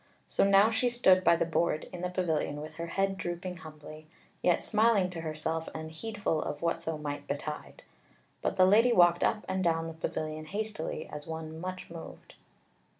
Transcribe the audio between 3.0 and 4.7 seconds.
drooping humbly, yet